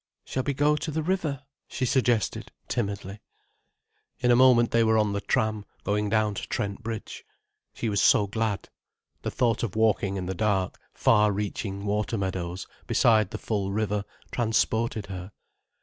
[0.25, 3.19] "Shall we go to the river?" she suggested, timidly.
[4.17, 7.23] In a moment they were on the tram, going down to Trent Bridge.
[7.75, 8.69] She was so glad.
[9.21, 14.03] The thought of walking in the dark, far reaching water meadows, beside the full river,
[14.31, 15.33] transported her.